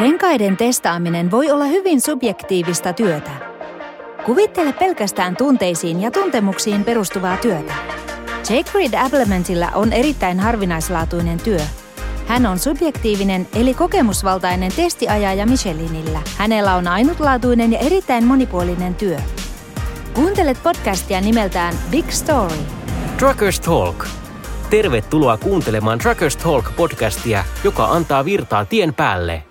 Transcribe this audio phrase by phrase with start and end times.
[0.00, 3.30] Renkaiden testaaminen voi olla hyvin subjektiivista työtä.
[4.24, 7.74] Kuvittele pelkästään tunteisiin ja tuntemuksiin perustuvaa työtä.
[8.50, 11.60] Jake Reed Applementilla on erittäin harvinaislaatuinen työ.
[12.26, 16.20] Hän on subjektiivinen eli kokemusvaltainen testiajaja Michelinillä.
[16.36, 19.18] Hänellä on ainutlaatuinen ja erittäin monipuolinen työ.
[20.14, 22.56] Kuuntelet podcastia nimeltään Big Story.
[23.18, 24.06] Truckers Talk.
[24.70, 29.42] Tervetuloa kuuntelemaan Truckers Talk-podcastia, joka antaa virtaa tien päälle.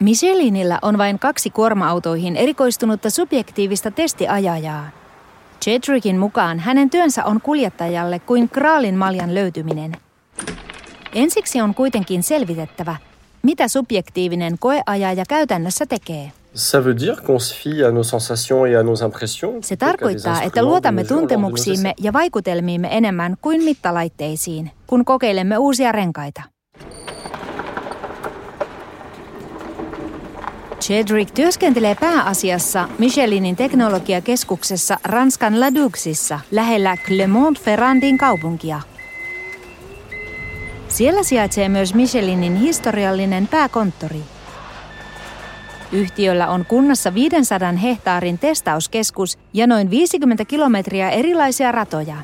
[0.00, 4.90] Michelinillä on vain kaksi kuorma-autoihin erikoistunutta subjektiivista testiajajaa.
[5.66, 9.92] Jedrickin mukaan hänen työnsä on kuljettajalle kuin kraalin maljan löytyminen.
[11.14, 12.96] Ensiksi on kuitenkin selvitettävä,
[13.42, 16.32] mitä subjektiivinen koeajaja käytännössä tekee.
[16.54, 19.68] Ça veut dire qu'on se fie à nos sensations et à nos impressions.
[19.68, 26.55] Se tarkoittaa, että luotamme tuntemuksiimme ja vaikutelmiimme enemmän kuin mittalaitteisiin, kun kokeilemme uusia renkaita.
[30.80, 38.80] Chedrick työskentelee pääasiassa Michelinin teknologiakeskuksessa Ranskan Laduxissa lähellä Clermont-Ferrandin kaupunkia.
[40.88, 44.20] Siellä sijaitsee myös Michelinin historiallinen pääkonttori.
[45.92, 52.16] Yhtiöllä on kunnassa 500 hehtaarin testauskeskus ja noin 50 kilometriä erilaisia ratoja.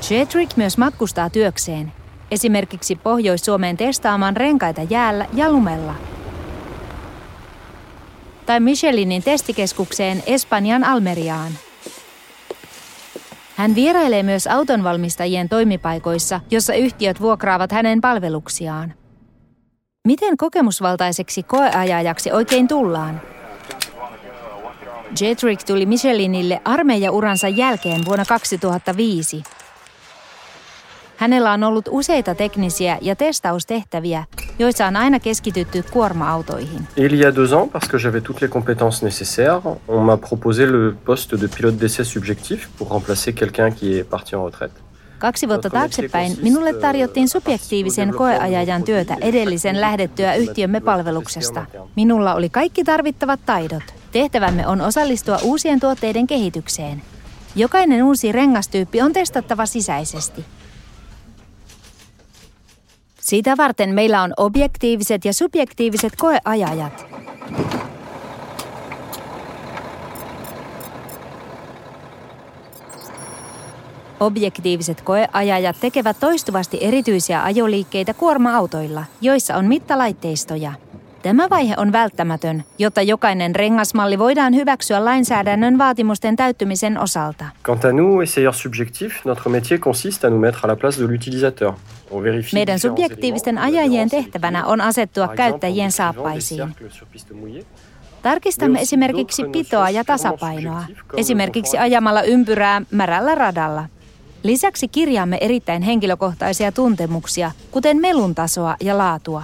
[0.00, 1.92] Chedrick myös matkustaa työkseen,
[2.30, 5.94] esimerkiksi Pohjois-Suomeen testaamaan renkaita jäällä ja lumella–
[8.46, 11.52] tai Michelinin testikeskukseen Espanjan Almeriaan.
[13.56, 18.94] Hän vierailee myös autonvalmistajien toimipaikoissa, jossa yhtiöt vuokraavat hänen palveluksiaan.
[20.06, 23.20] Miten kokemusvaltaiseksi koeajajaksi oikein tullaan?
[25.20, 29.42] Jetrick tuli Michelinille armeijauransa jälkeen vuonna 2005.
[31.24, 34.24] Hänellä on ollut useita teknisiä ja testaustehtäviä,
[34.58, 36.88] joissa on aina keskitytty kuorma-autoihin.
[36.96, 40.66] Il y a deux ans, parce que j'avais toutes les compétences nécessaires, on m'a proposé
[40.66, 44.74] le poste de pilote d'essai subjectif pour remplacer quelqu'un qui est parti en retraite.
[45.18, 51.66] Kaksi vuotta taaksepäin minulle tarjottiin subjektiivisen koeajajan työtä edellisen lähdettyä yhtiömme palveluksesta.
[51.96, 53.82] Minulla oli kaikki tarvittavat taidot.
[54.12, 57.02] Tehtävämme on osallistua uusien tuotteiden kehitykseen.
[57.56, 60.44] Jokainen uusi rengastyyppi on testattava sisäisesti.
[63.24, 67.06] Sitä varten meillä on objektiiviset ja subjektiiviset koeajajat.
[74.20, 80.72] Objektiiviset koeajajat tekevät toistuvasti erityisiä ajoliikkeitä kuorma-autoilla, joissa on mittalaitteistoja–
[81.24, 87.44] Tämä vaihe on välttämätön, jotta jokainen rengasmalli voidaan hyväksyä lainsäädännön vaatimusten täyttymisen osalta.
[87.68, 91.06] Quant à nous, essayeurs subjectifs, notre métier consiste à nous mettre à la place de
[91.06, 91.72] l'utilisateur.
[92.52, 96.74] Meidän subjektiivisten ajajien tehtävänä on asettua käyttäjien saappaisiin.
[98.22, 100.84] Tarkistamme esimerkiksi pitoa ja tasapainoa,
[101.16, 103.84] esimerkiksi ajamalla ympyrää märällä radalla.
[104.42, 109.42] Lisäksi kirjaamme erittäin henkilökohtaisia tuntemuksia, kuten melun tasoa ja laatua.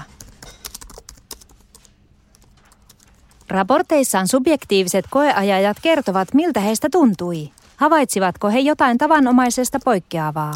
[3.50, 7.50] Raporteissaan subjektiiviset koeajajat kertovat, miltä heistä tuntui.
[7.76, 10.52] Havaitsivatko he jotain tavanomaisesta poikkeavaa?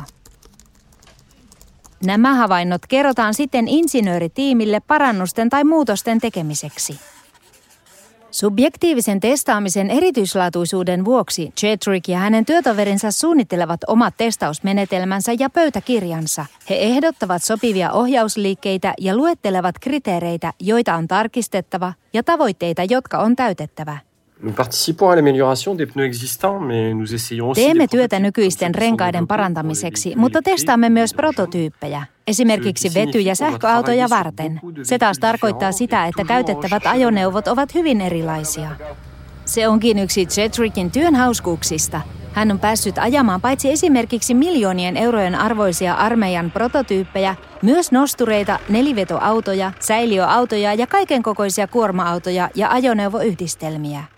[2.07, 6.99] Nämä havainnot kerrotaan sitten insinööritiimille parannusten tai muutosten tekemiseksi.
[8.35, 16.47] Subjektiivisen testaamisen erityislaatuisuuden vuoksi Chetrick ja hänen työtoverinsa suunnittelevat omat testausmenetelmänsä ja pöytäkirjansa.
[16.71, 23.99] He ehdottavat sopivia ohjausliikkeitä ja luettelevat kriteereitä, joita on tarkistettava ja tavoitteita, jotka on täytettävä.
[27.55, 34.61] Teemme työtä nykyisten renkaiden parantamiseksi, mutta testaamme myös prototyyppejä, esimerkiksi vety- ja sähköautoja varten.
[34.83, 38.71] Se taas tarkoittaa sitä, että käytettävät ajoneuvot ovat hyvin erilaisia.
[39.45, 42.01] Se onkin yksi Jetrickin työn hauskuuksista.
[42.33, 50.75] Hän on päässyt ajamaan paitsi esimerkiksi miljoonien eurojen arvoisia armeijan prototyyppejä, myös nostureita, nelivetoautoja, säiliöautoja
[50.75, 54.14] ja kaikenkokoisia kuorma-autoja ja ajoneuvoyhdistelmiä.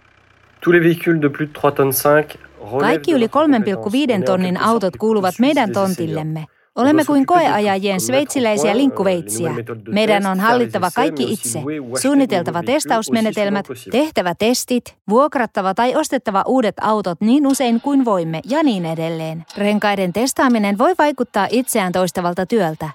[2.80, 6.44] Kaikki yli 3,5 tonnin autot kuuluvat meidän tontillemme.
[6.76, 9.50] Olemme kuin koeajajien sveitsiläisiä linkkuveitsiä.
[9.88, 11.62] Meidän on hallittava kaikki itse.
[12.02, 18.86] Suunniteltava testausmenetelmät, tehtävä testit, vuokrattava tai ostettava uudet autot niin usein kuin voimme ja niin
[18.86, 19.44] edelleen.
[19.56, 22.90] Renkaiden testaaminen voi vaikuttaa itseään toistavalta työltä.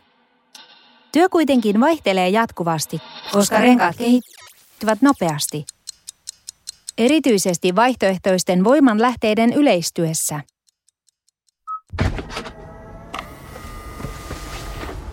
[1.12, 3.01] Työ kuitenkin vaihtelee jatkuvasti,
[3.31, 5.65] koska renkaat kehittyvät nopeasti
[6.97, 10.41] erityisesti vaihtoehtoisten voimanlähteiden yleistyessä.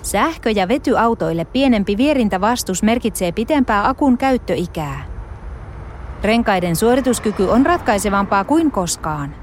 [0.02, 5.04] Sähkö- ja vetyautoille pienempi vierintävastus merkitsee pitempää akun käyttöikää.
[6.22, 9.34] Renkaiden suorituskyky on ratkaisevampaa kuin koskaan.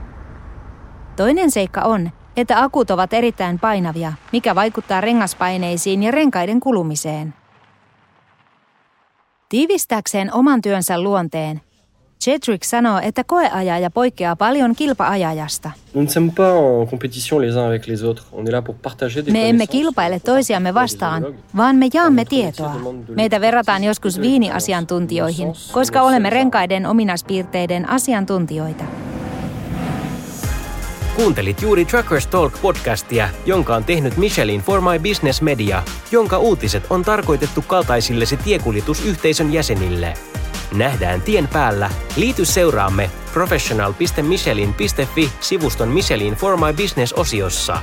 [1.16, 7.34] Toinen seikka on, että akut ovat erittäin painavia, mikä vaikuttaa rengaspaineisiin ja renkaiden kulumiseen.
[9.50, 11.62] Tiivistääkseen oman työnsä luonteen,
[12.28, 15.72] Jedrick sanoo, että koeajaja poikkeaa paljon kilpaajajasta.
[19.32, 21.26] Me emme kilpaile toisiamme vastaan,
[21.58, 22.76] vaan me jaamme tietoa.
[23.16, 28.84] Meitä verrataan joskus viiniasiantuntijoihin, koska olemme renkaiden ominaispiirteiden asiantuntijoita.
[31.16, 36.84] Kuuntelit juuri Truckers Talk podcastia, jonka on tehnyt Michelin For My Business Media, jonka uutiset
[36.90, 40.14] on tarkoitettu kaltaisillesi tiekuljetusyhteisön jäsenille.
[40.76, 41.90] Nähdään tien päällä.
[42.16, 47.78] Liity seuraamme professional.michelin.fi sivuston Michelin For My Business osiossa.